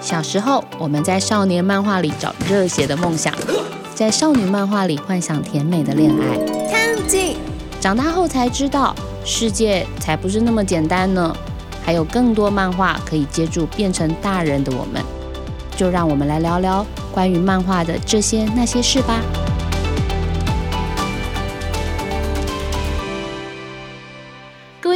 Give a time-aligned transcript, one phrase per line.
[0.00, 3.32] 小时候，我们在少年漫画里找热血的梦想，
[3.94, 6.70] 在少女漫画里幻想甜美的恋爱。
[6.70, 7.36] 看紧，
[7.80, 8.94] 长大后才知道，
[9.24, 11.36] 世界才不是那么简单呢，
[11.84, 15.02] 还有更多漫画可以接住变成大人的我们。
[15.76, 19.20] 就让我们来聊聊关于漫画的这些那些事吧。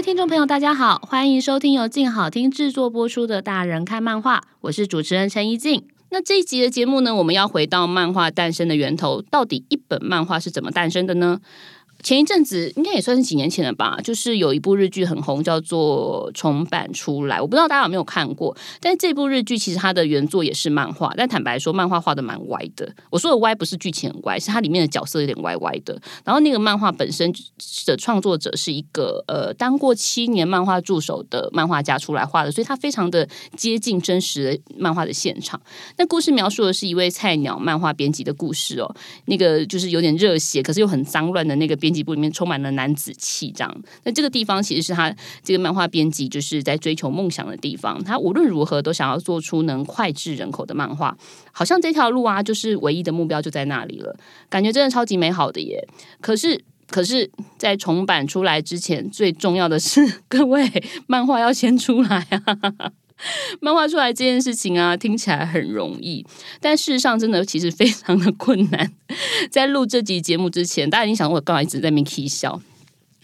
[0.05, 5.82] 听众朋友，大家好，欢迎收听由静好听制作播出的《大人看漫画》，我是主持人陈怡静。
[6.11, 11.40] 那这一集的节目呢，我们要回到漫画诞生的源头，到底一本漫画是怎么诞生的呢？
[12.04, 17.40] 前一阵子应该也算是几年前了吧，就是有一部日剧很红，叫做重版出来。
[17.40, 22.95] 我不知道大家有没有看过，但这部日剧其实它的原作也是漫画，但坦白说，漫画画的蛮歪的。
[23.09, 25.98] 我说的歪不是剧情很歪，是它里面的角色有点歪歪的。
[26.25, 27.32] 然后那个漫画本身
[27.86, 35.59] 的创作者是一个呃当过七年漫画助手的漫画家出来画的，所以他非常的接近真实的漫画的现场。
[35.97, 41.94] 那故事描述的是一位菜鸟漫画编辑的故事哦，那个就是有点热血，可是又很脏乱的那个编。
[41.95, 43.83] 辑部里面充满了男子气，这样。
[44.03, 48.03] 那这个地方其实是他这个漫画编辑就是在追求梦想的地方。
[48.03, 51.17] 他无论如何都想要做出能脍炙人口的漫画，
[51.53, 54.17] 好像这条路啊，就是唯一的目标就在那里了。
[54.48, 55.87] 感觉真的超级美好的耶！
[56.20, 60.69] 可是，可是在重版出来之前，最重要的是 各位
[61.06, 62.92] 漫画要先出来啊。
[63.61, 66.25] 漫画出来这件事情啊，听起来很容易，
[66.61, 68.93] 但事实上真的其实非常的困难。
[69.51, 72.61] 在录这集节目之前，大家已经想我刚才一直在那边 k 笑。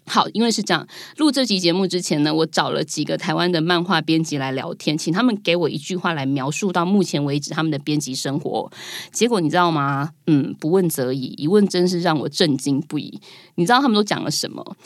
[0.07, 0.87] 好，因为是这样，
[1.19, 8.71] 录这集节目之前呢，我找了几个台湾的漫画编辑来聊天，请他们给我一句话来描述到目前为止他们的编辑生活。
[9.13, 10.11] 结果你知道吗？
[10.27, 13.21] 嗯，不问则已，一问真是让我震惊不已。
[13.55, 14.77] 你知道他们都讲了什么？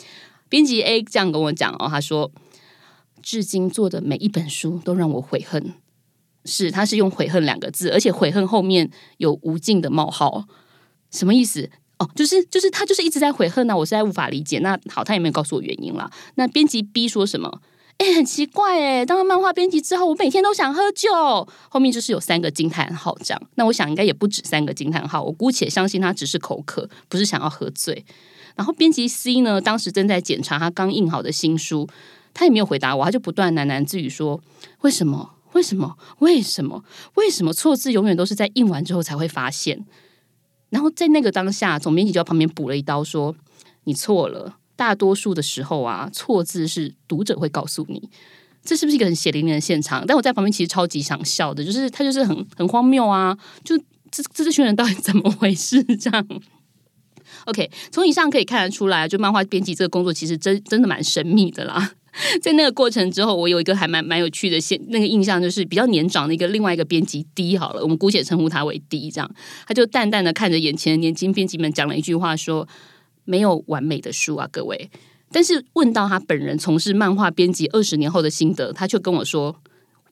[0.47, 2.31] 编辑 A 这样跟我讲哦，他说。
[3.21, 5.73] 至今做的每一本书都让我悔恨，
[6.45, 10.45] 是他是用悔恨两个字，而且悔恨后面有无尽的冒号，
[11.11, 11.69] 什么意思？
[11.97, 14.59] 哦，就是就是他就是一直在悔恨呢，我实在无法理解。
[14.59, 16.11] 那好，他也没有告诉我原因了。
[16.35, 17.61] 那编辑 B 说什么？
[17.97, 21.09] 哎，很奇怪哎，当了漫画编辑之后，我每天都想喝酒。
[21.69, 23.41] 后面就是有三个惊叹号这样。
[23.55, 28.05] 那我想应该也不止三个惊叹号，我姑且相信他只是口渴，不是想要喝醉。
[28.57, 31.87] 然后编辑 C 呢，当时正在检查他刚印好的新书。
[32.35, 34.39] 他也没有回答我，他就不断喃喃自语说
[34.83, 35.31] ：“为什么？
[35.53, 35.97] 为什么？
[36.19, 36.83] 为什么？
[37.15, 39.83] 为什么错字永远都是在印完之后才会发现？”
[40.69, 43.33] 然后在那个当下，总编辑就在旁边补了一刀说
[43.85, 48.09] ：“你错了，大多数的时候啊，错字是读者会告诉你。”
[48.65, 50.03] 这是不是一个很血淋淋的现场？
[50.07, 53.37] 但我在旁边其实超级想笑的，就是他就是很很荒谬啊！
[53.63, 53.77] 就
[54.09, 55.81] 这这这群人到底怎么回事？
[55.83, 56.27] 这样。
[57.45, 61.91] OK，从以上可以看得出来，就漫画编辑这个工作其实真真的蛮神秘的啦。
[62.41, 69.35] 在那个过程之后，我有一个还蛮蛮有趣的现那个印象，就是比较年长的一个另外一个编辑 D 好了，我们姑且称呼他为 D，这样
[69.67, 72.67] 他就淡淡的看着眼前的年轻编辑们，讲了一句话说
[73.25, 74.89] ：“没有完美的书啊，各位。”
[75.31, 79.55] 但是问到他本人从事漫画编辑二十年后的心得，他却跟我说：“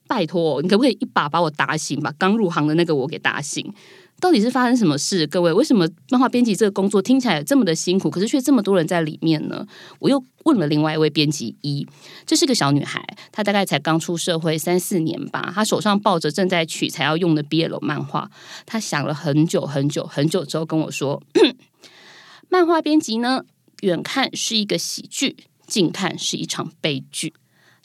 [0.07, 3.73] 拜托，你可不可以一把把我打醒，把刚入行的那个我给打醒？”
[4.19, 5.27] 到底是发生什么事？
[5.27, 9.67] 各位，为什么漫画编辑这个工作听起来这么的辛苦，可是却这么多人在里面呢？
[9.99, 11.85] 我又问了另外一位编辑一，
[12.25, 18.29] 这是个小女孩，她大概才刚出社会三四年吧，她手上抱着正在取材要用的 BL 漫画，
[18.65, 21.21] 她想了很久很久很久之后跟我说，
[22.47, 23.43] 漫画编辑呢，
[23.81, 25.35] 远看是一个喜剧，
[25.67, 27.33] 近看是一场悲剧。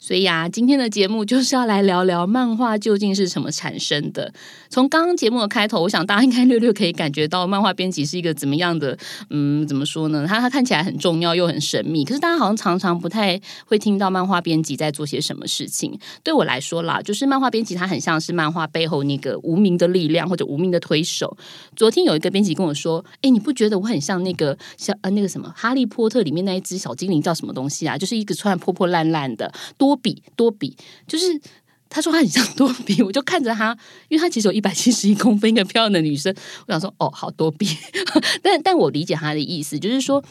[0.01, 4.33] 所以啊，今天的节目就是要来聊聊漫画究竟是什么产生的。
[4.69, 8.97] 从刚刚节目的开头，我想大家应该略略可以感觉到漫画编辑是一个怎么样的，
[9.29, 10.25] 嗯，怎么说呢？
[10.25, 15.99] 他他看起来很重要又很神秘，可是大家好像常常不太会听到漫画编辑在做些什么事情。
[16.23, 21.37] 对我来说啦，就是漫画编辑他很像是漫画背后那个无名的力量或者无名的推手。
[21.75, 27.97] 昨天有一个编辑跟我说：“哎，你不觉得我很像那个像呃那个什么哈利波特里面那一只小精灵叫什么东西啊？
[27.97, 30.75] 就是一个穿破破烂烂的多。”多比多比，
[31.07, 31.39] 就是
[31.89, 33.75] 他说他很像 多比，我就看着他，
[34.07, 36.31] 因为他其实有一百七十一公分，一个漂亮的女生。
[36.67, 37.67] 我想说，哦，好多比，
[38.43, 40.23] 但但我理解他的意思，就是说，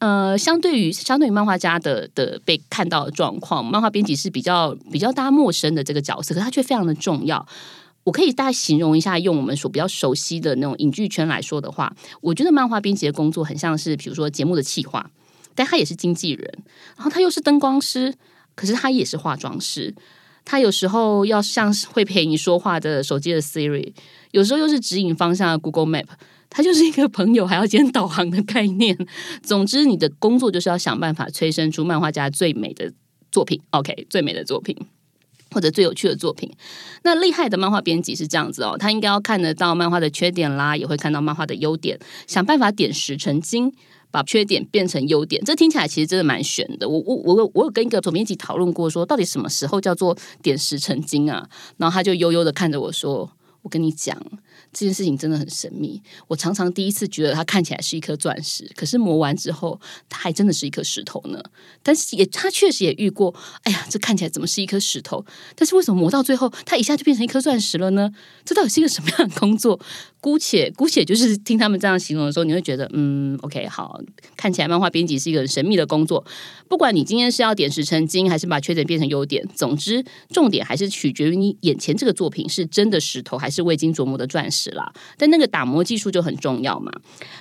[0.00, 7.46] 呃，相对于相对于漫画家的的被看到的状况，漫画编辑是比较比较大家陌生的这个角色，可他却非常的重要。
[8.04, 15.10] 我可以大概形容一下，用我们所比较熟悉的那种影剧圈来说的话，我觉得漫画编辑的工作很像是，比如说节目的企划，
[15.54, 16.58] 但他也是经纪人，
[16.96, 18.14] 然后他又是灯光师。
[18.54, 19.94] 可是他也是化妆师，
[20.44, 23.92] 他有时候要像会陪你说话的手机的 Siri，
[24.32, 26.06] 有时候又是指引方向的 Google Map，
[26.48, 28.96] 他就是一个朋友还要兼导航的概念。
[29.42, 32.92] 总之，你的工作就是要想办法催生出漫画家最美的
[33.30, 33.60] 作品。
[33.70, 34.76] OK，最美的作品。
[35.50, 36.50] 或者最有趣的作品。
[37.04, 41.96] 那厉害的漫画编辑是这样子哦，他应该要看得到漫画的缺点啦，也会看到漫画的优点，
[42.26, 43.72] 想办法点石成金，
[44.14, 45.42] 把缺点变成优点。
[45.44, 46.88] 这听起来其实真的蛮悬的。
[46.88, 51.48] 我我我我有跟一个总编辑讨论过，说到底什么时候叫做点石成金啊？
[51.78, 53.28] 然后他就悠悠的看着我说
[53.62, 54.16] ：“我跟你讲。”
[54.72, 56.02] 这件事情真的很神秘。
[56.26, 61.40] 我常常第一次觉得它看起来是一颗钻石，可是磨完之后，它还真的是一颗石头呢。
[61.80, 63.32] 但是也，他确实也遇过。
[63.62, 65.24] 哎呀，这看起来怎么是一颗石头？
[65.54, 68.12] 但是为什么磨到最后，它一下就变成一颗钻石了呢？
[68.44, 69.78] 这到底是一个什么样的工作？
[70.24, 74.00] 姑且姑且就是听他们这样形容的时候，你会觉得，嗯，OK，好，
[74.38, 76.24] 看起来漫画编辑是一个很神秘的工作。
[76.66, 84.90] 不管你今天是要点石成金，还是把缺点变成优点，总之重点还是取决于你眼前这个作品是真的石头，还是未经琢磨的钻石啦。
[85.18, 86.90] 但那个打磨技术就很重要嘛。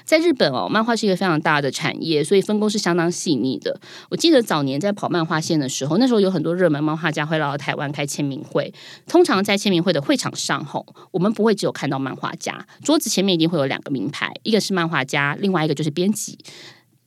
[0.03, 3.79] 在日本哦，漫画是一个非常大的产业，所以分工是相当细腻的。
[4.09, 8.73] 我记得早年在跑漫画线的时候，那时候有很多热门漫画家会来到台湾开签名会。
[9.07, 12.67] 通常在签名会的会场上，吼，我们不会只有看到漫画家。
[12.81, 16.37] 桌子前面一定会有两个名牌，一个是漫画家，另外一个就是编辑。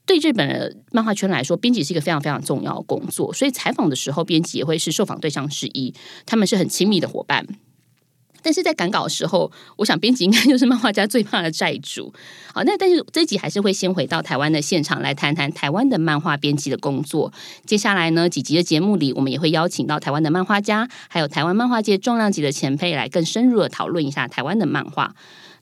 [0.05, 5.93] 对日本的漫画圈来说，编辑是一个非常非常重要的工作，所以采访的时候，编辑也会是受访对象之一，
[6.25, 7.45] 他们是很亲密的伙伴。
[8.43, 12.15] 但是在赶稿的时候，我想编辑应该就是漫画家最怕的债主。
[12.55, 17.33] 好，那但是这集还是会先回到台湾的现场来谈谈台湾的漫画编辑的工作。
[17.65, 25.17] 接下来呢，几集的节目里，我们也会邀请到台湾的漫画家，还有台湾漫画界重量级的前辈来更深入的讨论一下台湾的漫画。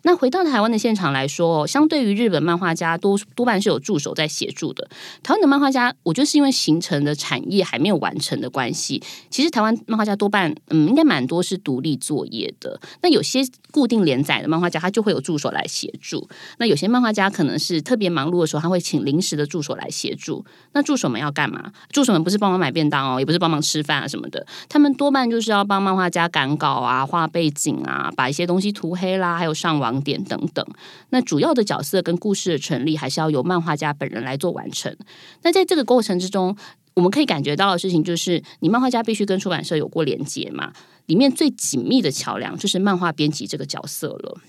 [0.06, 4.86] 那回到台湾的现场来说，相对于日本漫画家，多多半是有助手在协助的。
[5.22, 12.78] 台湾的漫画家，我觉得是因为形成的产业还没有完成的关系，其实台湾漫画家多半，嗯，应该蛮多是独立作业的。
[13.02, 13.40] 那有些
[13.70, 16.28] 固定连载的漫画家，他就会有助手来协助。
[16.58, 20.44] 那有些漫画家可能是特别忙碌的时候，他会请临时的助手来协助。
[20.72, 21.72] 那助手们要干嘛？
[21.90, 29.93] 助手们不是帮忙买便当哦，也不是帮忙吃饭啊什么的，他们多半就是要帮漫画家赶稿啊、画背景啊、把一些东西涂黑啦，还有上网。
[30.00, 30.66] 点等等，
[31.10, 34.96] 那主要的角色跟故事的成立，还是要由漫画家本人来做完成。
[35.42, 36.56] 那在这个过程之中，
[36.94, 40.72] 我们可以感觉到的事情，就是你漫画家必须跟出版社有过连接嘛。
[41.06, 44.40] 里面最紧密的桥梁，就是漫画编辑这个角色了。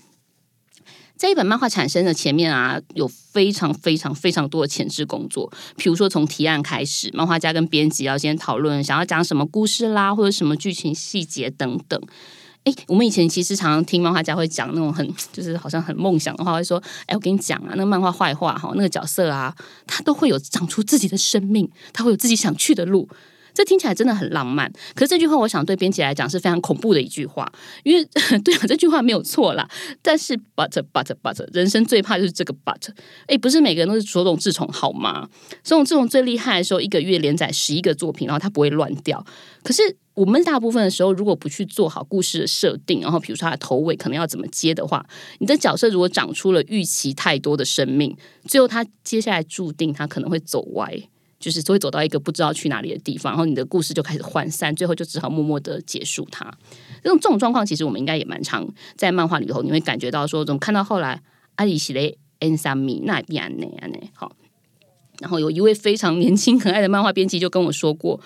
[1.16, 11.98] 在一本漫画产生的前面啊，有非常非常非常多的前置工作，比如说从提案开始，漫画家跟编辑要先讨论想要讲什么故事啦，或者什么剧情细节等等。
[12.66, 19.54] 哎，我们以前其实常常听漫画家会讲那种很就是好像很梦想的话，会说：“哎，我跟你讲啊，那个漫画坏话哈，那个角色啊，
[19.86, 23.08] 他都会有长出自己的生命，他会有自己想去的路。”
[23.56, 27.50] 这听起来真的很浪漫，可是这句话我想对编辑来讲是非常恐怖的一句话，
[27.84, 28.04] 因为
[28.44, 29.66] 对啊，这句话没有错啦。
[30.02, 32.90] 但是 but but but 人生最怕就是这个 but，
[33.26, 35.26] 哎，不是每个人都是手冢治虫好吗？
[35.64, 39.24] 手冢治虫最厉害的时候，一个月连载十一个作品，然后他不会乱掉。
[39.62, 39.82] 可是
[40.12, 45.04] 我们大部分的时候，如果不去做好故事的设定，然后比如说他的头尾可能要怎么接的话，
[45.38, 48.14] 你的角色如果长出了预期太多的生命，
[48.46, 51.08] 最后他接下来注定他可能会走歪。
[51.46, 56.44] 就是会走到一个不知道去哪里的地方，然后你的故事就开始涣散，最后就只好默默的结束它。
[57.04, 58.66] 这种这种状况，其实我们应该也蛮常
[58.96, 61.22] 在漫画里头，你会感觉到说，怎么看到后来
[61.54, 64.10] 阿里西雷恩三米那边那样呢？
[64.12, 64.32] 好，
[65.20, 68.20] 然后有一位非常年轻可爱的漫画编辑就跟我说过：“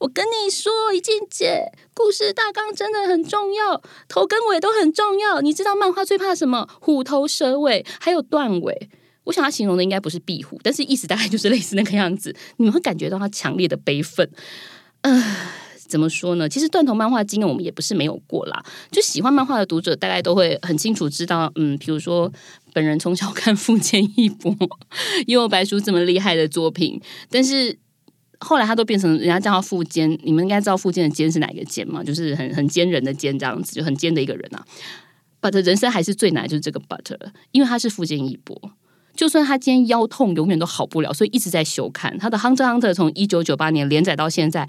[0.00, 5.42] 我跟你说，一静姐，故事大纲真的很重要，头跟尾都很重要。
[5.42, 6.66] 你知道漫画最怕什么？
[6.80, 8.88] 虎头蛇尾，还有断尾。”
[9.24, 12.34] 我想他形容的应该不是壁虎，但是意思大概就是类似那个样子。
[12.56, 14.28] 你们会感觉到他强烈的悲愤。
[15.02, 15.22] 呃，
[15.88, 16.48] 怎么说呢？
[16.48, 18.64] 其实断头漫画经验我们也不是没有过啦。
[18.90, 22.32] 就喜欢漫画的读者大概都会很清楚知道，嗯，比如说
[22.72, 24.56] 本人从小看富坚义博，
[25.26, 27.00] 也有白书这么厉害的作品，
[27.30, 27.78] 但是
[28.40, 30.18] 后来他都变成人家叫他富坚。
[30.24, 32.02] 你们应该知道富坚的坚是哪一个坚嘛？
[32.02, 34.64] 就是很很坚人的坚这样子，就很坚的一个人啊。
[35.40, 37.16] But 人生还是最难，就是这个 But，
[37.50, 38.72] 因为他是富坚义博。
[39.14, 42.16] 就算他今天腰痛，永远都好不了，所以一直在休刊。
[42.18, 44.68] 他的《Hunter Hunter》从一九九八年连载到现在，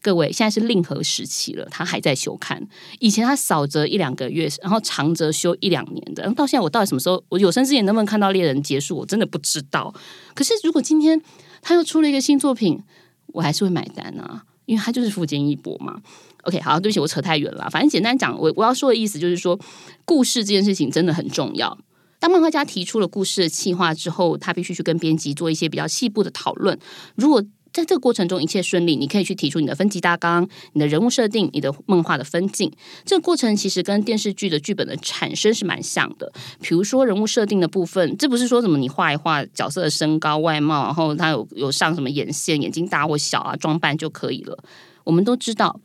[0.00, 2.66] 各位现在是令和时期了，他还在休刊。
[3.00, 6.22] 以前他少则一两个月，然后长则休一两年的。
[6.34, 9.92] 到现在，我到底什么时候我有生之年能不能看到猎人结束，我真的不知道。
[10.34, 11.20] 可是如果今天
[11.60, 12.80] 他又出了一个新作品，
[13.26, 16.00] 我还是会买单啊，因为他就是富坚义博嘛。
[16.44, 17.68] OK，好，对不起，我扯太远了。
[17.68, 19.58] 反正简单讲，我我要说的意思就是说，
[20.04, 21.76] 故事这件事情真的很重要。
[22.20, 26.78] 当漫画家提出了故事的企划之后，他必须去跟编辑做一些比较细部的讨论。
[27.16, 32.70] 如果在这个过程中一切顺利，你可以去提出你的分级大纲、你的人物设定、你的漫画的分镜。
[33.06, 36.30] 这个过程其实跟电视剧的剧本的产生是蛮像的。
[36.60, 44.58] 比如说人物设定的部分，这不是说什么你画一画角色的身高、外貌，然后他有有上什么眼线、眼睛大或小啊，装扮就可以了。
[45.04, 45.80] 我们都知道。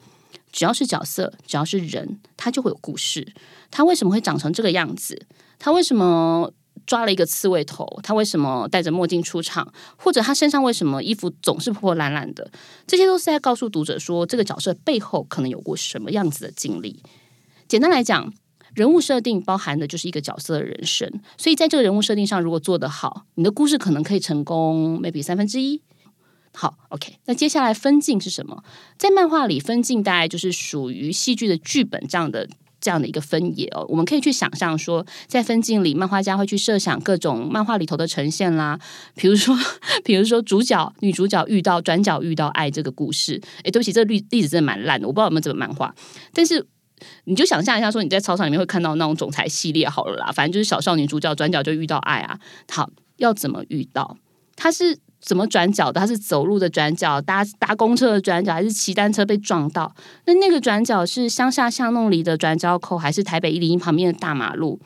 [0.51, 3.27] 只要是角色，只要是人，他就会有故事。
[3.69, 5.27] 他为什么会长成这个样子？
[5.57, 6.51] 他为什么
[6.85, 7.87] 抓了一个刺猬头？
[8.03, 9.73] 他为什么戴着墨镜出场？
[9.97, 12.51] 或者他身上为什么衣服总是破破烂烂的？
[12.85, 17.01] 这些都是在告诉读者说，这个角色背后可能有过什么样子的经历。
[17.67, 18.31] 简单来讲，
[18.75, 21.11] 人物设定包含的就是一个角色的人生。
[21.37, 25.81] 所以在这个人物设定上，如果做得好，你的故事可能可以成功，maybe 三分之一。
[26.53, 28.63] 好，OK，那接下来分镜是什么？
[28.97, 32.47] 在漫画里，分镜大概就是属于戏剧的剧本这样的
[32.85, 33.83] 这样的一个分野哦。
[33.89, 38.79] 我们可以去想象说，在分镜里，漫画家会去设想各种漫画里头的呈现啦，
[39.15, 39.57] 比如说，
[40.05, 43.41] 比如说主角女主角遇到转角遇到爱这个故事。
[43.63, 45.95] 诶，对不起，这例例子真的蛮烂的，我不知道有没有这个漫画。
[46.31, 46.63] 但是
[47.23, 52.39] 你就想象一下，说你在操场里面会看到那种总裁系列好了啦，反正就是小少女主角转角就遇到爱啊。
[52.71, 54.17] 好，要怎么遇到？
[54.55, 54.99] 他是。
[55.25, 55.99] 怎么转角的？
[55.99, 59.91] 他是走路的转角，搭搭公车的转角，还是骑单车被撞到？
[60.25, 64.79] 那那个转角是乡下巷弄里的转角口，还是台北一零一旁边的大马路？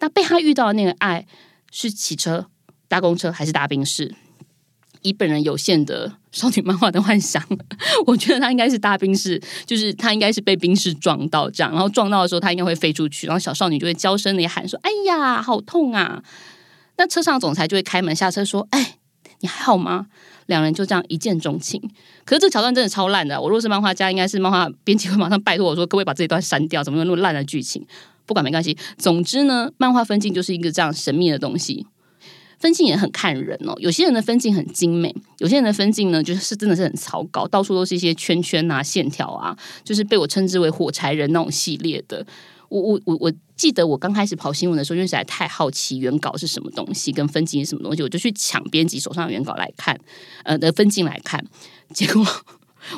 [0.00, 1.26] 那被他遇到的那个爱
[1.72, 2.46] 是骑车、
[2.88, 4.14] 搭公车，还是搭宾士？
[5.00, 7.42] 以本人有限的少女漫画的幻想，
[8.06, 16.22] 我觉得他应该是搭宾士，就是他应该是被宾士撞到这样，然后撞到的时候他应该会飞出去，然后小少女就会娇声的喊说：“哎呀，好痛啊！”
[16.98, 18.98] 那车上总裁就会开门下车说：“哎。”
[19.40, 20.06] 你还好吗？
[20.46, 21.80] 两人就这样一见钟情。
[22.24, 23.40] 可是这桥段真的超烂的。
[23.40, 27.84] 我若是漫画家，应该是漫画编辑会马上拜托我说：“各位把这一段删掉，怎么有那么烂的剧情？”
[28.26, 28.76] 不管没关系。
[28.98, 31.86] 总之呢，漫画分镜就是一个这样神秘的东西。
[32.58, 33.74] 分镜也很看人哦。
[33.78, 42.26] 有些人的分镜很精美，有些人的分镜呢，就是真的是很草稿，到处都是一些圈圈啊、线条啊，就是被我称之为“火柴人”那种系列的。
[42.70, 49.98] 我我我我记得我刚开始跑新闻的时候，因为实在太好奇原稿是什么东西，跟分镜是什么东西，我就去抢编辑手上的原稿来看，
[50.44, 51.44] 呃的分镜来看。
[51.92, 52.24] 结果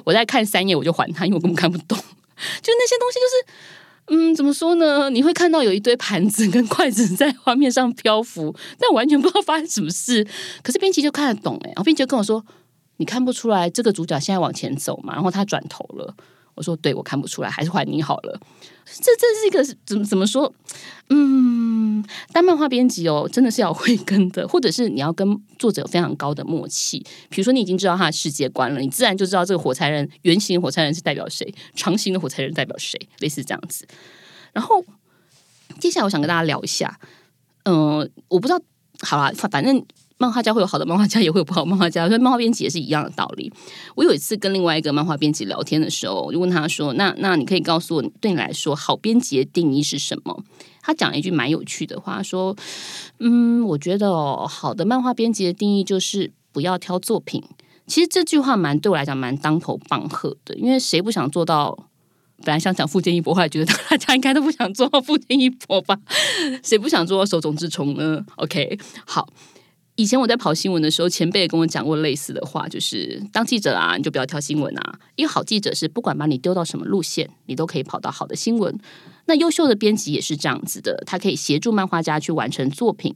[0.05, 1.99] 我在看三页，我就还他，因为我根本看不懂。
[1.99, 5.09] 就那些东西，就是嗯，怎么说呢？
[5.09, 10.27] 你会看到有一堆盘子跟筷子在画面上漂浮，但完全不知道发生什么事。
[10.63, 12.45] 可是编辑就看得懂哎，然后编辑就跟我说
[12.99, 16.15] ：“你看不出来这个主角现在往前走嘛？”然后他转头了。
[16.55, 18.41] 我说：“对，我看不出来，还是还你好了。”
[18.85, 20.53] 这这是一个怎么怎么说？
[21.09, 26.99] 嗯，当漫画编辑哦，真的是要会跟的，或者是你要跟作者有非常高的默契。
[27.31, 33.87] 比如说，你已经知道他的世界观了，你自然就知道这个火柴人圆形火柴人是代表谁，长形的火柴人代表谁，类似这样子。
[34.53, 34.85] 然后
[35.79, 36.99] 接下来我想跟大家聊一下，
[37.65, 38.61] 嗯，我不知道，
[39.01, 39.85] 好了，反正。
[40.23, 42.07] 漫画家会有好的漫画家，也会有不好漫画家。
[42.07, 43.53] 所以漫画编辑也是一样的道理。
[43.97, 50.45] 我有一次跟另外一个漫画编辑聊天的时候，我就问他说：“那那你可以告诉我，对你来说，好编辑的定义是什么？”
[50.81, 52.57] 他讲了一句蛮有趣的话，说
[53.19, 57.43] ：“嗯，我觉得哦，好的漫画编辑的定义就是不要挑作品。”
[57.89, 61.77] 其实这句话蛮对我来讲蛮当头棒喝的，因为谁不想做到？
[62.45, 65.97] 本来想讲富坚义博，后来觉得大家应该都不想做到富坚义博吧？
[66.65, 68.77] 谁不想做到手冢治虫呢？OK，
[69.07, 69.29] 好。
[70.03, 74.99] 以前我在跑新闻的时候，前辈也跟我讲过类似的话，就是当记者啊，你就不要挑新闻啊。
[75.15, 78.77] 因为好记者是不管把你丢到什么路线，你都可以跑到好的新闻。
[79.27, 83.15] 那优秀的编辑也是这样子的，他可以协助漫画家去完成作品，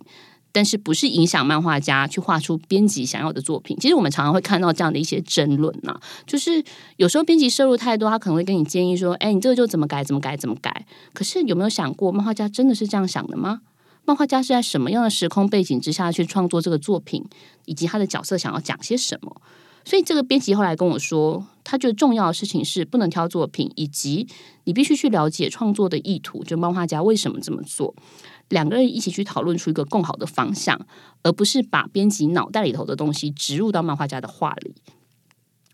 [0.53, 3.77] 但是不是影响漫画家去画出编辑想要的作品。
[3.81, 6.63] 其实我们常常会看到这样的一些争论呐，就是
[6.99, 13.63] 有时候编辑摄入太多，他可能会跟你建议说：“哎，你这个就怎么改，怎么改，怎么改。”可是有没有想过，漫画家真的是这样想的吗？
[14.07, 17.25] 漫画家是在什么样的时空背景之下去创作这个作品，
[17.65, 19.43] 以及他的角色想要讲些什么？
[19.85, 24.27] 所以这个编辑后来跟我说，他觉得重要的事情是不能挑作品，以及
[24.65, 27.95] 你必须去了解创作的意图，就漫画家为什么这么做。
[28.49, 30.81] 两个人一起去讨论出一个更好的方向，
[31.23, 34.75] 而不是把编辑脑袋里头的东西植入到漫画家的画里。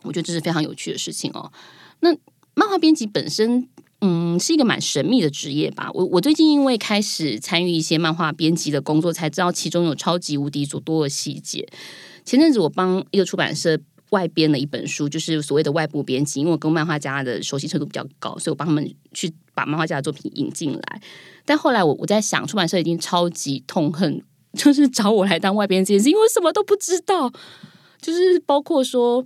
[0.03, 1.53] 我觉得这是非常有趣的事情哦。
[2.01, 2.17] 那
[2.55, 3.69] 漫画编辑本身。
[4.05, 5.89] 嗯，是一个蛮神秘的职业吧。
[5.95, 11.65] 我我最近因为开始参与一些漫画编辑的工作，才知道其中有超级无敌多的细节。
[12.25, 13.79] 前阵子我帮一个出版社
[14.11, 21.01] 外编了一本书，就是所谓的外部编辑，因为我跟漫画家的熟悉程度比较高，所以我帮他们去把漫画家的作品引进来。
[21.45, 24.21] 但后来我我在想，出版社已经超级痛恨，
[24.59, 27.33] 就是找我来当外编这件事，因为什么都不知道，
[28.01, 29.25] 就是包括说。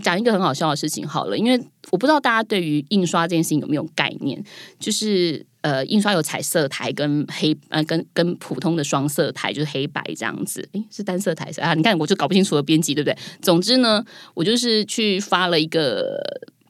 [0.00, 1.60] 讲一个很好笑的事情好了，因为
[1.90, 4.42] 我不知道大家对于印刷这件事情有没有概念，
[4.78, 10.68] 就是呃，印刷有彩色台跟黑呃跟跟普通的双色台，就是黑白这样子。
[10.72, 11.74] 诶，是单色台色啊？
[11.74, 13.16] 你看我就搞不清楚了，编辑对不对？
[13.42, 16.20] 总之呢，我就是去发了一个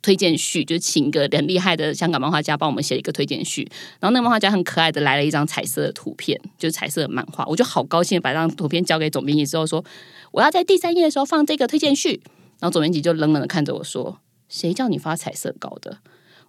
[0.01, 3.69] 推荐序，就请一个很厉害的香港漫画家帮我们写一个推荐序，
[4.01, 9.85] 然后那个漫画家很可爱的来了一张彩色的图片，就是彩色的漫画，我就好高兴把这张图片交给总编辑之后说，
[10.31, 12.23] 我要在第三页的时候放这个推荐序。
[12.59, 15.99] 然后总编辑就冷冷的看着我说：“谁叫你发彩色稿的？”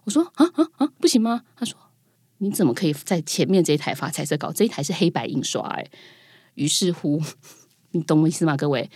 [0.04, 1.42] 我说啊啊啊，不行吗？
[1.54, 1.78] 他说
[2.38, 4.50] 你怎么可以在前面这一台发彩色稿？
[4.52, 5.86] 这一台是黑白印刷哎。
[6.54, 7.20] 于是乎，
[7.92, 8.56] 你懂我意思吗？
[8.56, 8.90] 各位，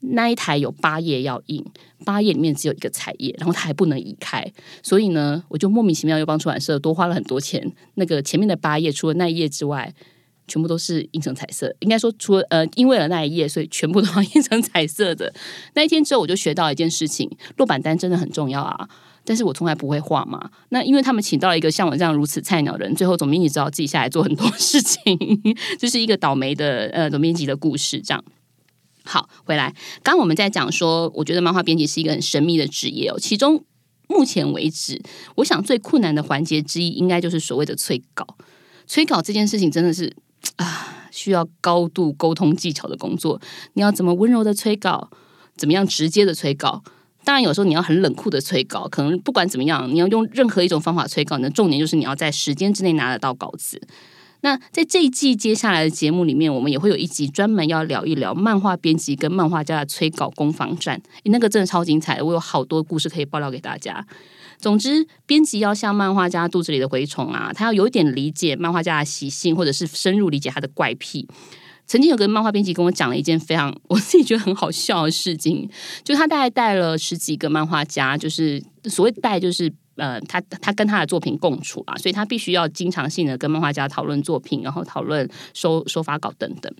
[0.00, 1.64] 那一台有八页要印，
[2.04, 7.72] 八页里面只有一个彩页，然后它还不能移开，所以呢，我就莫名其妙又帮出版社多花了很多钱。
[7.94, 9.94] 那个前面的八页，除了那一页之外，
[10.48, 11.74] 全部都是印成彩色。
[11.80, 15.32] 应该说，除了呃，因为了那一页，所以全部都要印成彩色的。
[15.74, 18.88] 那一天之后，我就学到一件事情：落版单真的很重要啊。
[19.24, 20.50] 但是我从来不会画嘛。
[20.68, 25.18] 那因为他们请到了一个像我这样如此菜鸟的人，最后总编辑知道自己下来做很多事情，
[25.78, 28.00] 就是一个倒霉的呃总编辑的故事。
[28.00, 28.24] 这样
[29.04, 33.18] 好，回来，刚我们在讲说，我觉得漫画编辑是一个很神秘的职业哦。
[33.18, 33.64] 其中
[34.08, 35.02] 目前为止，
[35.36, 38.36] 我想最困难的环节之一，应该就是所谓的催稿。
[38.86, 40.14] 催稿这件事情真的是
[40.56, 43.40] 啊，需要高度沟通技巧的工作。
[43.74, 45.10] 你要怎么温柔的催稿？
[45.56, 46.82] 怎么样直接的催稿？
[47.24, 53.80] 当然，有时候你要很冷酷的催稿，可能不管怎么样，你要用任何一种方法催稿，你的重点就是你要在时间之内拿得到稿子。
[54.42, 64.06] 那在这一季接下来的节目里面，我们也会有一集专门要聊一聊漫画编辑跟漫画家的催稿攻防战，那个真的超精彩，我有好多故事可以爆料给大家。
[64.58, 71.28] 总之，编辑要像漫画家肚子里的蛔虫啊，他要有一点理解漫画家的习性，或者是深入理解他的怪癖。
[71.86, 75.70] 曾经有个漫画编辑跟我讲了一件非常我自己觉得很好笑的事情，
[76.02, 86.72] 就他大概带了十几个漫画家，就是所谓带就是呃，他他跟他的作品共处啊，所以他必须要经常性的跟漫画家讨论作品，然后讨论收收发稿等等。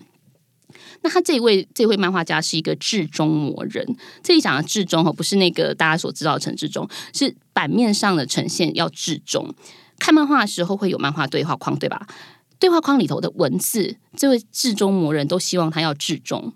[1.01, 3.85] 那他这位这位漫画家是一个至中魔人，
[4.23, 9.53] 这里讲的至中哦，不是那个大家所知道的陈志忠，是版面上的呈现要至中。
[9.99, 12.07] 看漫画的时候会有漫画对话框，对吧？
[12.59, 16.53] 对话框里头的文字，这位至中魔人都希望他要至中，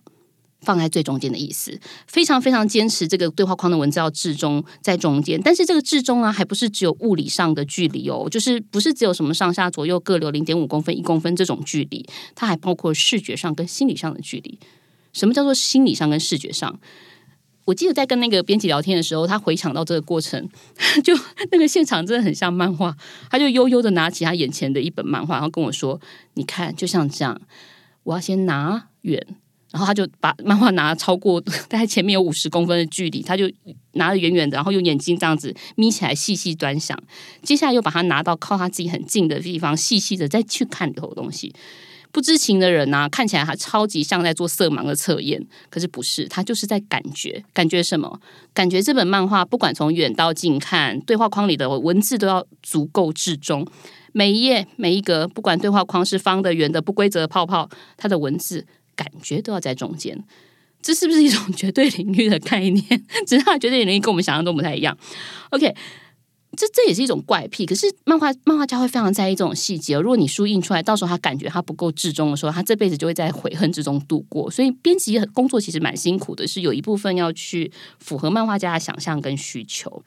[0.61, 5.41] 放在最中间的意思，非常非常坚持这个对话框的文字要至中在中间。
[5.43, 14.59] 但是这个至中啊，还不是只有物理上的距离哦，就是不是只有什么上下左右各留零点五公分、一公分这种距离，它还包括视觉上跟心理上的距离。
[15.13, 16.79] 什么叫做心理上跟视觉上？
[17.65, 20.49] 我记得在跟那个编辑聊天的时候，他回想到这个过程，
[21.03, 21.13] 就
[21.51, 22.95] 那个现场真的很像漫画。
[23.29, 26.01] 他就悠悠的拿起他眼前的一本漫画，然后跟我说
[26.33, 27.39] ：“你看，就像这样，
[28.03, 29.25] 我要先拿远，
[29.71, 33.49] 然后他就把漫画拿超过 大概前面有五十公分的距离，他就
[33.93, 36.97] 拿得远远的，然后用眼睛这样子眯起来细细端详。
[37.41, 41.53] 接下来又把它拿到靠他自己很近的地方，细细的再去看里头东西。”
[42.13, 48.19] 不知情的人呐，看起来还超级像在做色盲的测验，可是不是，他就是在感觉，感觉什么？
[48.53, 53.65] 感觉这本漫画不管从远到近看，对话框里的文字都要足够至中，
[54.11, 60.23] 每一页每一格，不管对话框是方的、圆的、不规则的泡泡，它的文字感觉都要在中间。
[60.81, 62.83] 这是不是一种绝对领域的概念？
[63.27, 64.97] 只是它绝对领域跟我们想象中不太一样。
[65.51, 65.75] OK。
[66.57, 69.97] 这这也是一种怪癖，可是漫画漫画家会非常在意这种细节。
[69.97, 74.51] 如果你书印出来，到时候他感觉他不够至中的时候，他这辈子就会在悔恨之中度过。
[74.51, 80.03] 所以编辑工作其实蛮辛苦的，是有一部分要去符合漫画家的想象跟需求。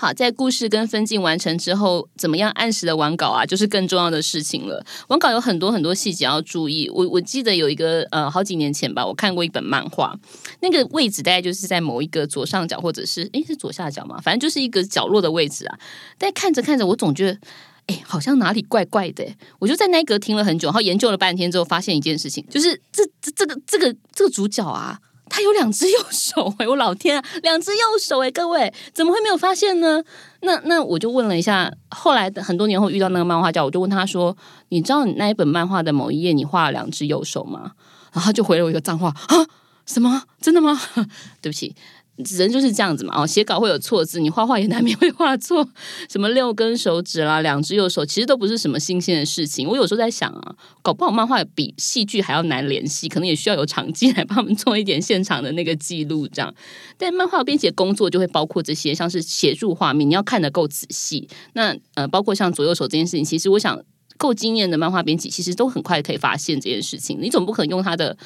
[0.00, 4.86] 好，在故事跟分镜完成之后，怎么样按时的完稿啊，就是更重要的事情了。
[5.08, 6.88] 完稿有很多很多细节要注意。
[6.94, 10.16] 我我记得有一个呃，好几年前吧，我看过一本漫画，
[10.60, 15.76] 那个位置大概就是在某一个左上角，或者是诶是左下角嘛，反正就是一个角落的位置啊。
[16.16, 17.40] 但看着看着，我总觉得
[17.88, 19.26] 诶好像哪里怪怪的。
[19.58, 25.00] 我就在那一格停了很久，然后研究了半天之后，发现一件事情，就是这这这个这个这个主角啊。
[25.28, 30.02] 他有两只右手哎， 我老天啊，两只右手哎，各位怎么会没有发现呢？
[30.40, 34.36] 那那我就问了一下，后来很多年后遇到那个漫画家，我就问他说
[34.70, 37.72] ：“你知道你那一本漫画的某一页你画了两只右手吗？”
[38.12, 39.46] 然后他就回了我一个脏话啊，
[39.84, 40.22] 什么？
[40.40, 40.80] 真的吗？
[41.42, 41.74] 对不起。
[42.18, 45.68] 人就是这样子嘛，哦，写稿会有错字，你画画也难免会画错。
[46.08, 49.68] 什么六根手指啦，两只右手，其实都不是什么新鲜的事情。
[49.68, 56.52] 我有时候在想啊，搞不好漫画比戏剧还要难联系，可能也需要有场记来帮他们做一点现场的那个记录，这样。
[56.96, 61.28] 但漫画编辑工作就会包括这些，像是协助画面，你要看得够仔细。
[61.52, 63.80] 那呃，包括像左右手这件事情，其实我想
[64.16, 67.16] 够经验的漫画编辑，其实都很快可以发现这件事情。
[67.20, 68.16] 你总不可能用他的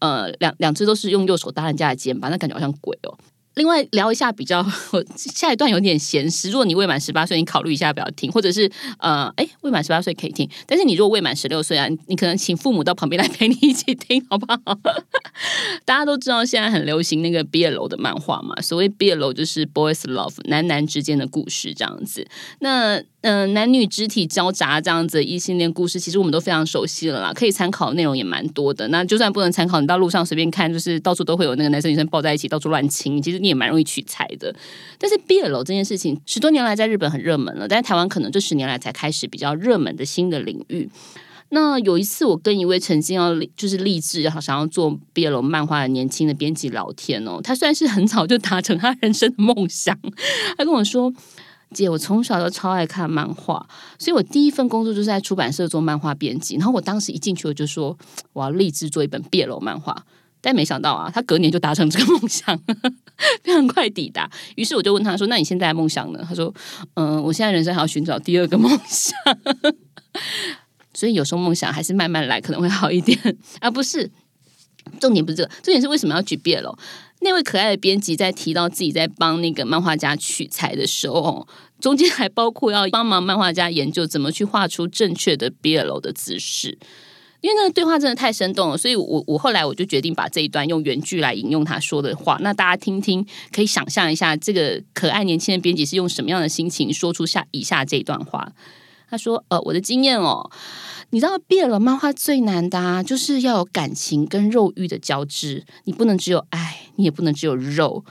[0.00, 2.28] 呃两两只都是用右手搭人家的肩吧？
[2.28, 3.16] 那感觉好像鬼哦。
[3.56, 4.64] 另外聊一下比较，
[5.16, 6.50] 下一段有点闲时。
[6.50, 10.48] 如果你未满十八岁，你考虑一下不要听，或者是呃，哎，未满十八岁可以听。
[10.66, 14.58] 但是你如果未满十六岁啊，你可能请父母到旁边来陪你一起听，好不好？
[15.84, 22.26] 大家都知道现在很流行那个 BL 的漫画嘛，所谓 BL 就是 boys love 男男之间的故事这样子。
[22.60, 28.86] 那嗯，男女肢体交杂这样子异性恋故事，其实我们都非常熟悉了啦，可以参考的内容也蛮多的。
[28.86, 34.54] 那就算不能参考，你到路上随便看，就是到处都会有那个男生女生抱在一起到处乱亲，其实你也蛮容易取材的。
[34.96, 40.88] 但是 BL 这件事情十多年来在日本很热门了，但是台湾可能这十年来才开始比较热门的新的领域。
[41.48, 49.96] 那有一次，我跟一位曾经要就是立志好想要做 BL 漫画的年轻的编辑聊天哦，他虽然是很早就达成他人生的梦想，
[50.58, 51.12] 他跟我说
[51.74, 53.66] ：“姐，我从小就超爱看漫画，
[53.98, 56.56] 所以我第一份工作就是在出版社做漫画编辑。
[56.56, 57.96] 然后我当时一进去，我就说
[58.32, 60.04] 我要立志做一本 BL 漫画，
[60.40, 62.56] 但没想到啊，他隔年就达成这个梦想，
[63.42, 64.30] 非常快抵达。
[64.54, 66.54] 于是我就问他说：‘那你现在的梦想呢？’他说
[66.94, 69.16] ：‘嗯，我现在人生还要寻找第二个梦想。
[70.94, 73.18] ’所以有时候梦想还是慢慢来可能会好一点，
[73.60, 74.10] 而不是
[74.98, 76.78] 重点不是这个，重点是为什么要举辩了？
[77.20, 81.48] 那位可爱的编辑在提到自己在帮那个漫画家取材的时候，
[81.80, 86.78] 中间还包括要帮忙漫画家研究怎么去画出正确的 BL 的姿势，
[87.40, 98.52] 因为那个对话真的太生动了，所以我我后来我就决定把这一段用原句来引用他说的话，那大家听听，可以想象一下这个可爱年轻的编辑是用什么样的心情说出下以下这一段话。
[99.08, 100.50] 他说：“呃，我的经验哦，
[101.16, 108.04] 你知道，变了漫画最难的啊，就是要有感情跟肉欲的交织，你不能只有爱，你也不能只有肉。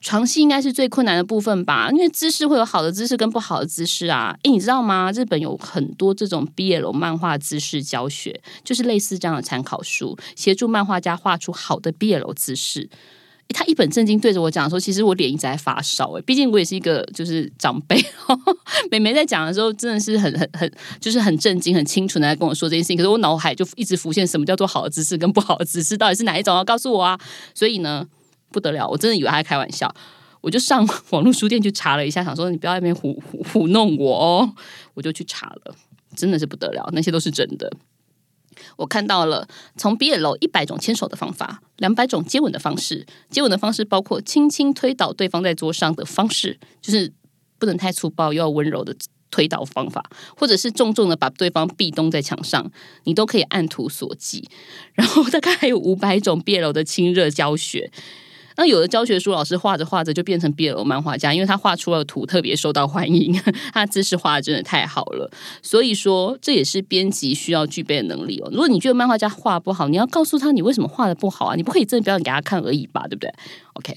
[0.00, 4.36] 床戏应该是最困难的部分吧，因为姿势会有好的姿势跟不好的姿势啊。
[4.42, 5.12] 诶，你知道吗？
[5.12, 12.90] 日本有很多这种 BL 漫画姿势教学，就是类似这样的参考书，协助漫画家画出好的 BL 姿势。”
[13.52, 18.02] 他一本正经对着我讲说：“其实我脸一直在发烧，哎，毕竟我也是一个就是长辈。
[18.90, 22.96] 美眉在讲的时候，真的是很很很，就是很震惊、很清楚的在跟我说这件事情。
[22.96, 26.54] 可是我脑海就一直浮现什么叫做好的姿势跟不好的姿势，到底是哪一种？
[26.56, 27.18] 要告诉我啊！
[27.54, 28.06] 所以呢，
[28.50, 29.92] 不得了，我真的以为他在开玩笑，
[30.40, 34.52] 我就上网络书店去查了一下，想说你不要那边糊糊糊弄我哦，
[34.94, 35.74] 我就去查了，
[36.14, 37.70] 真的是不得了，那些都是真的。”
[38.76, 43.06] 我看到了从毕业楼一百种牵手的方法，两百种接吻的方式。
[43.30, 47.12] 接吻的方式包括轻轻推倒对方在桌上的方式，就是
[47.58, 48.94] 不能太粗暴又要温柔的
[49.30, 50.04] 推倒方法，
[50.36, 52.70] 或者是重重的把对方壁咚在墙上，
[53.04, 54.44] 你都可以按图索骥。
[54.94, 57.90] 然后大概还有五百种毕业楼的亲热教学。
[58.60, 63.32] 那有的教学书老师画着画着就变成 BL 漫画家，因为他画出了图特别受到欢迎，
[63.72, 65.30] 他姿势画的真的太好了。
[65.62, 68.50] 所以说这也是编辑需要具备的能力哦。
[68.52, 73.32] 如果你觉得漫画家画不好，你要告诉他你为什么画的不好啊，你不可以真的表演给他看而已吧，对不对
[73.72, 73.96] ？OK，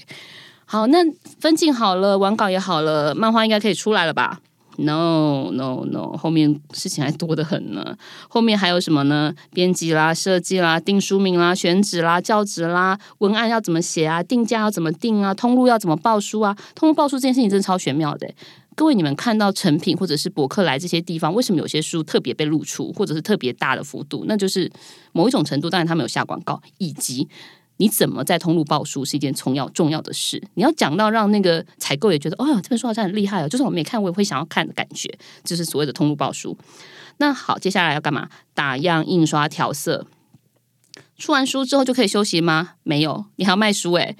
[0.64, 1.04] 好，那
[1.38, 4.40] 分镜好了，完稿也好了，漫画应该可以出来了吧
[4.78, 7.96] ？No no no，后面事情还多得很呢。
[8.28, 9.34] 后面还有什么呢？
[9.52, 14.22] 编辑啦、设计啦、定书名啦、选址啦、教职啦、文案要怎么写啊？
[14.22, 15.32] 定价要怎么定啊？
[15.34, 16.56] 通路要怎么报书啊？
[16.74, 18.28] 通路报书这件事情真的超玄妙的。
[18.76, 24.24] 各位，你们看到成品或者是博客来这些地方，为什么有些书特别被露出，或者是特别大的幅度？
[24.26, 24.70] 那就是
[25.12, 27.28] 某一种程度，当然他们有下广告，以及。
[27.78, 30.42] 你怎么在通路报书是一件重要重要的事。
[30.54, 36.56] 你要讲到让那个采购也觉得，哦，这本书好像很厉害哦，就算我没看，我也会想要看的感觉，就是所谓的通路报书。
[37.18, 38.28] 那好，接下来要干嘛？
[38.54, 40.06] 打样、印刷、调色。
[41.16, 42.72] 出完书之后就可以休息吗？
[42.82, 44.16] 没有，你还要卖书诶。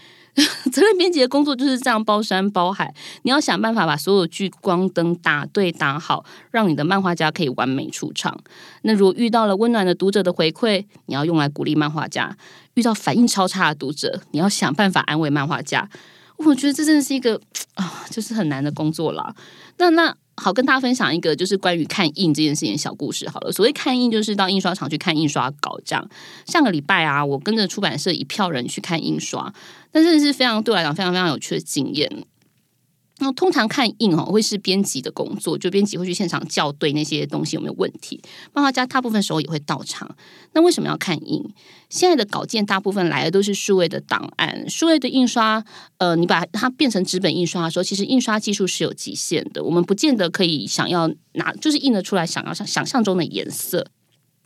[0.73, 2.93] 责任编辑的工作就是这样包山包海，
[3.23, 8.37] 你要想办法把所有聚光灯打对打好，让你的漫画家可以完美出场。
[8.83, 12.37] 那如果遇到了温暖的读者的回馈，你要用来鼓励漫画家；
[12.75, 15.89] 遇到反应超差的读者，你要想办法安慰漫画家。
[16.37, 17.41] 我觉得这真的是一个
[17.75, 19.35] 啊，就是很难的工作啦。
[19.79, 20.17] 那那。
[20.37, 23.29] 好，跟大家分享一个就是关于看印这件事情的小故事。
[23.29, 25.79] 好了，所谓看印，就是到印刷厂去看印刷稿。
[25.85, 26.09] 这样，
[26.47, 29.53] 上个礼拜啊，我跟着出版社一票人去看印刷，
[29.93, 32.25] 但真的是非常对我来讲非常非常有趣的经验。
[33.19, 38.21] 那通常看印哦，会是编辑的工作，就编辑会去现场校对那些东西有没有问题。
[38.53, 40.17] 漫画家大部分时候也会到场。
[40.53, 41.43] 那为什么要看印？
[41.89, 45.65] 现在的稿件大部分来的都是数位的档案，数位的印刷，
[45.99, 49.63] 呃，你把它变成纸本印刷的时候，其实印刷技术是有极限的。
[49.63, 53.87] 我们不见得可以想要拿，就是印得出来想要想想象中的颜色。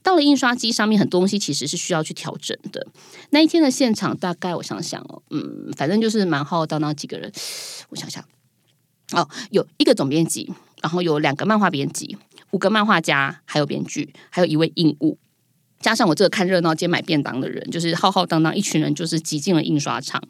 [0.02, 2.86] 到了印刷机上面，很多东西其实是需要去调整的。
[3.30, 7.32] 那一天的现场，大概我想想哦，嗯，反正就是蛮浩荡，那几个人，
[7.88, 8.22] 我想想。
[9.12, 12.16] 哦，有一个总编辑，然后有两个漫画编辑，
[12.50, 15.18] 五个漫画家，还有编剧，还有一位印务，
[15.80, 20.22] 加上我这个看热闹兼买便当的人，就是浩浩荡荡一群人，就是挤进了印刷厂。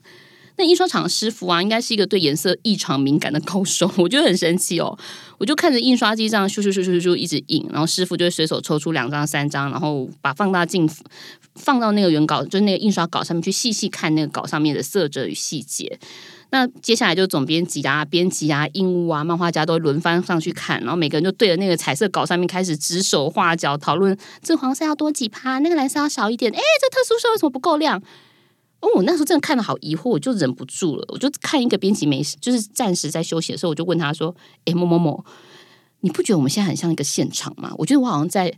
[0.60, 4.98] 那印刷厂师傅啊，应该是一个对颜色异常敏感的高手，我觉得很神奇哦。
[5.38, 10.90] 我就看着印刷机这样咻咻咻咻咻一直印，然后师傅就会随手抽出两张、三张，然后把放大镜
[11.54, 15.96] 放到那个原稿，就是那个印刷稿上面去细细看那个稿上面的色泽与细节。
[16.50, 26.50] 那接下来就总编辑啊、编辑啊、印务啊、漫画家都轮番上去看，然后每个人就对着那个彩色稿上面开始指手画脚，讨论这黄色要多几趴，那个蓝色要少一点。
[26.50, 28.02] 哎，这特殊色为什么不够亮？
[28.80, 34.34] 哦，我那时候真的看的好疑惑，我就忍不住了，我就看一个编辑没事，就是暂时在休息的时候，我就问他说
[34.64, 35.24] ：“哎，某某某，
[36.00, 37.72] 你不觉得我们现在很像一个现场吗？
[37.76, 38.54] 我觉得我好像在。”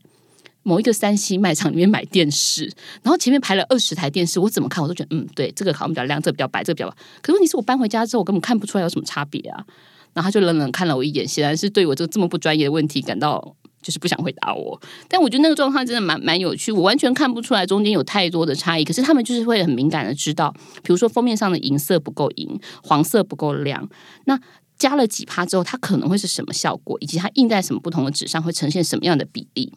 [0.63, 2.65] 某一个山西卖场里面买电视，
[3.03, 6.97] 然后前面排了二十台电视，我怎么看我都觉得，嗯，对，这个好像比较亮，这比较白，这个比较白。
[7.23, 9.65] 可问题是我搬回家之后，我根本看不出来有什么差别啊。
[10.13, 14.81] 然后他就冷冷看了我一眼，显然是对我这个这么不专业的问题感到就是不想回答我。
[15.09, 18.85] 但我觉得那个状况真的蛮蛮有趣，我完全看不出来中间有太多的差异。
[18.85, 23.89] 可是他们就是会很敏感的知道，比如说封面上的银色不够银，黄色不够亮，
[24.25, 24.39] 那
[24.77, 29.73] 加了几趴之后，它可能会是什么效果，以及它印在什么不同的纸上会呈现什么样的比例。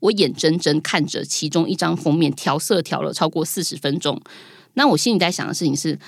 [0.00, 4.20] 我眼睁睁看着其中一张封面调色调了超过四十分钟，
[4.74, 5.98] 那我心里在想的事情是：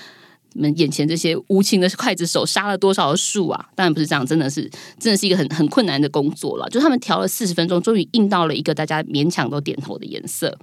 [0.53, 3.69] 你们眼前这些无情的刽子手杀了多少树啊？
[3.75, 6.69] 当然不是这样，真的是真的是一个很很困难的工作了。
[6.69, 10.57] 就他们调了四十分钟，终于印到了一个大家勉强都点头的颜色。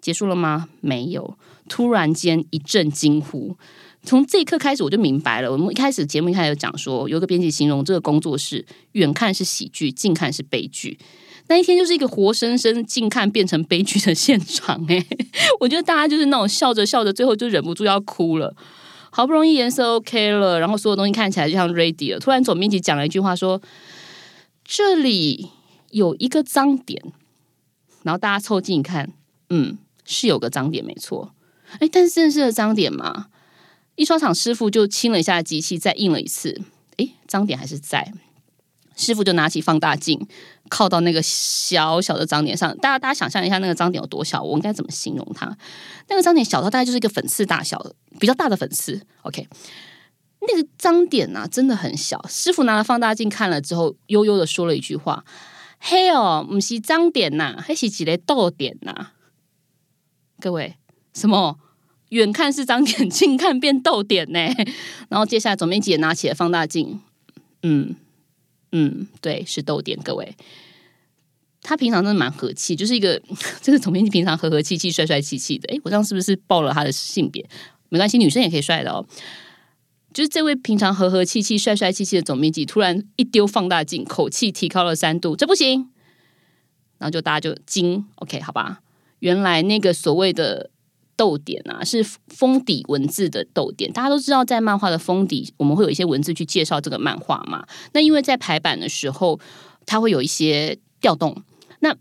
[0.00, 0.68] 结束了吗？
[0.80, 1.36] 没有。
[1.68, 3.54] 突然间一阵惊呼，
[4.02, 5.52] 从这一刻开始我就明白了。
[5.52, 10.98] 我们一开始节目一开始讲说，有个编辑形容这个工作室远看是喜剧，近看是悲剧。
[11.50, 15.04] 那一天就是一个活生生近看变成悲剧的现场哎，
[15.58, 18.54] 我觉得大家就是那种笑着笑着，最后就忍不住要哭了。
[19.10, 22.20] 好不容易颜色 OK 了，然后所有东西看起来就像 ready 了。
[22.20, 23.60] 突然总编辑讲了一句话说
[24.64, 25.50] ：“这里
[25.90, 27.02] 有一个脏点。”
[28.04, 29.12] 然后大家凑近看，
[29.48, 31.34] 嗯，是有个脏点没错。
[31.80, 33.26] 哎，但是真的是脏点吗？
[33.96, 36.62] 印刷厂师傅就清了一下机器，再印了一次，
[36.98, 38.12] 哎，脏点还是在。
[38.96, 40.28] 师傅就拿起放大镜，
[40.70, 42.74] 靠到那个小小的脏点上。
[42.78, 44.42] 大家，大家想象一下，那个脏点有多小？
[44.42, 45.54] 我应该怎么形容它？
[46.08, 47.84] 那个脏点小到大概就是一个粉刺大小，
[48.18, 49.02] 比较大的粉刺。
[49.22, 49.46] OK，
[50.40, 52.24] 那个脏点呢，真的很小。
[52.28, 55.24] 师傅拿了放大镜看了之后，悠悠的说了一句话
[55.78, 59.10] ：“嘿哦，不是脏点呐，还是几个痘点呐。”
[60.40, 60.76] 各位，
[61.12, 61.58] 什么？
[62.10, 64.40] 远看是脏点，近看变痘点呢？
[65.08, 67.00] 然后接下来总编辑也拿起了放大镜，
[67.62, 67.94] 嗯。
[68.72, 69.98] 嗯，对，是豆点。
[70.02, 70.36] 各位，
[71.62, 73.20] 他平常真的蛮和气，就是一个
[73.60, 75.74] 这个总编辑，平常和和气气、帅帅气气的。
[75.74, 77.44] 哎，我这样是不是报了他的性别？
[77.88, 79.04] 没关系，女生也可以帅的哦。
[80.12, 85.88] 就是这位平常和和气气、帅帅气气的总编辑，突然一丢放大镜，口气提高了三度，这不行。
[86.98, 88.80] 然后就大家就惊，OK，好吧？
[89.20, 90.70] 原来那个所谓的。
[91.20, 93.92] 逗点啊，是封底文字的逗点。
[93.92, 97.66] 大家都知道，在漫画的封底，我们会有一些文字去介绍这个漫画嘛。
[97.92, 99.38] 那因为在排版的时候，
[99.84, 101.42] 它会有一些调动。
[101.80, 101.94] 那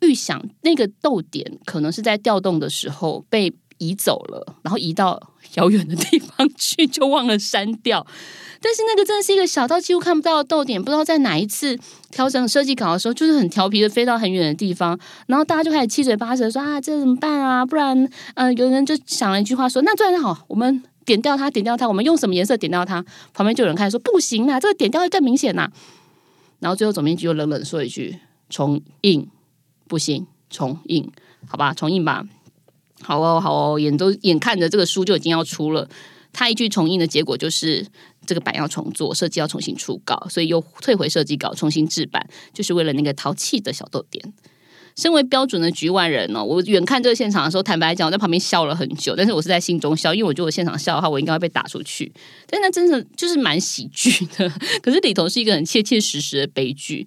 [0.00, 5.20] 预想那个逗点可能是在调动的时候被移走了，然后移到
[5.54, 8.06] 遥远的地方去，就忘了删掉。
[8.60, 11.78] 但是那个真的是一个小到几乎看不到的逗点，不知道在哪一次
[12.10, 17.66] 调整设计稿的时候，就是很调皮的飞到很远的地方，然后大家就开始七嘴八舌说啊，这怎么办啊？
[17.66, 23.04] 不然，嗯，有人就想了一句话说，那这样好，我们点掉它，点掉它，我们用什么颜色点掉它？
[23.34, 25.70] 旁边就有人开始说不行啊，这个点掉会更明显呐。
[26.60, 29.28] 然后最后总编辑又冷冷说一句重印，
[29.86, 31.12] 不行，重印，
[31.46, 32.24] 好吧， 重印吧。
[33.04, 35.88] 好哦，好哦，眼都眼看着这个书就已经要出了，
[36.32, 37.86] 他一句重印的结果就是。
[38.26, 44.32] 这个版要重做，设计要重新出稿，所以又退回设计稿，重新制版，就是为了那个淘气的小豆点。
[44.96, 52.10] 身为标准的局外人呢，我远看这个现场的时候，坦白讲，我在旁边笑了很久，但是我是在心中笑，因为我觉得我现场笑的话，我应该会被打出去。
[52.48, 57.06] 但那真的就是蛮喜剧的，可是里头是一个很切切实实的悲剧。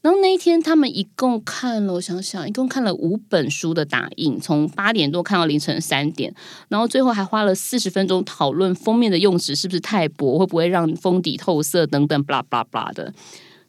[0.00, 6.32] 然后那一天，他们一共看了，我想想，一共看了五本书的打印，从八点多看到凌晨三点，
[6.68, 13.12] 然后最后还花了四十分钟讨论封面的用纸是不是太薄，会不会让封底透色等等，blah blah blah 的。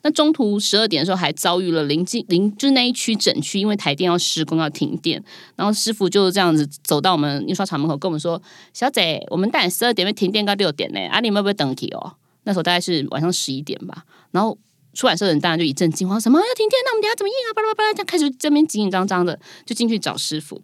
[0.03, 5.21] 那中途十二点的时候还遭遇了临近临，就是那一区整区因为台电要施工要停电，
[5.55, 8.39] 然后师傅就这样子走到我们印刷厂门口跟我们说
[8.71, 12.13] ：“小姐，我们大概十二点会停电到六点呢，啊，你们会不会等起哦？”
[12.45, 14.55] 那时候大概是晚上十一点吧，然后。
[14.93, 16.79] 出版社的人当然就一阵惊慌，什么要停电？
[16.85, 17.53] 那我们等下怎么印啊？
[17.53, 20.61] 巴拉巴拉，这样开始这边紧紧张张的就进去找师傅，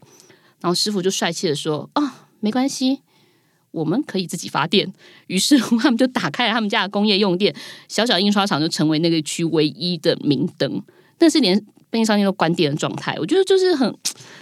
[0.62, 3.02] 然后师傅就帅气的说：“啊，没关系，
[3.72, 4.92] 我们可以自己发电。”
[5.28, 7.56] 于是他们就打开了他们家的工业用电，
[7.88, 10.82] 小小印刷厂就成为那个区唯一的明灯。
[11.18, 11.58] 但是连
[11.90, 13.96] 便利商店都关电的状态，我觉得就是很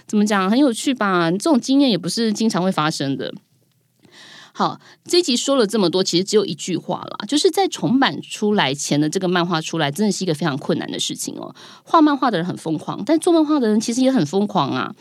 [0.06, 1.30] 怎么讲，很有趣吧？
[1.30, 3.32] 这种经验也不是经常会发生的。
[4.56, 11.52] 好，这集说了这么多，其实只有一句话啦，就是在重版出来前的这个漫画出来，真的是一个非常困难的事情哦。
[11.82, 14.94] 画漫画的人很疯狂，但做漫画的人其实也很疯狂啊。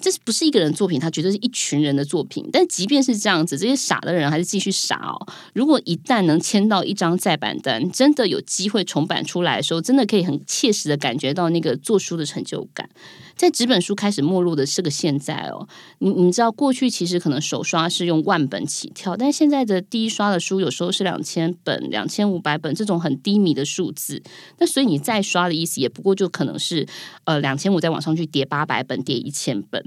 [0.00, 1.00] 这是不是一个人作品？
[1.00, 2.46] 他觉得是一群人的作品。
[2.52, 5.26] 但即便是这样子，这些傻的人还是继续傻哦。
[5.54, 12.90] 如果一旦能签到一张再版单，真的有机会重版出来的时候，真的可以很切实的感觉到那个做书的成就感。
[13.36, 15.66] 在纸本书开始没落的这个现在哦，
[15.98, 24.22] 你你知道过去其实可能首刷是用万本起跳，但现在的第一刷的书有时候是两千本、两千五百本这种很低迷的数字。
[24.58, 26.86] 那所以你再刷的意思也不过就可能是
[27.24, 29.84] 呃两千五再往上去叠八百本、叠一千本。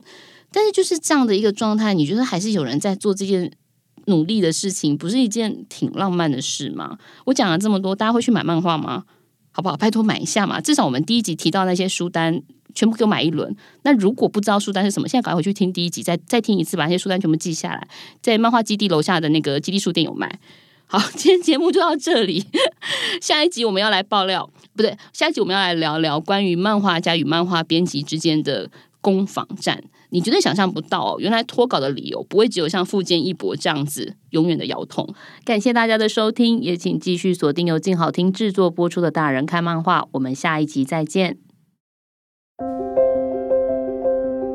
[0.52, 3.52] 但是就是这样的一个状态，你觉得还是有人在做这件
[4.06, 6.98] 努力的事情，不是一件挺浪漫的事吗？
[7.26, 9.04] 我讲了这么多，大家会去买漫画吗？
[9.58, 9.76] 好不好？
[9.76, 10.62] 拜托买一下嘛！
[10.62, 12.44] 至少我们第一集提到那些书单。
[12.76, 13.56] 全部给我买一轮。
[13.82, 17.88] 那如果不知道书单是什么，现在赶快回去听第一集，再再听一次，把那些书单全部记下来，
[18.22, 20.40] 在漫画基地楼下的那个基地书店有卖。
[20.86, 22.46] 好，今天节目就到这里。
[23.20, 28.70] 下一集我们要来爆料，不对，下一集我们要来聊聊关于漫画家与漫画编辑之间的
[29.02, 29.84] 攻防战。
[30.10, 35.14] 你绝对想象不到哦，原来脱稿的理由不会只有像富坚义博这样子永远的腰痛。
[35.44, 41.38] 感谢大家的收听，也请继续锁定由静好听制作播出的《大人看漫画》，我们下一集再见。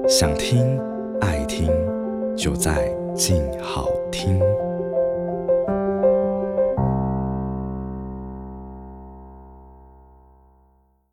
[0.08, 0.78] 想听
[1.20, 1.70] 爱听，
[2.36, 4.40] 就在静好听。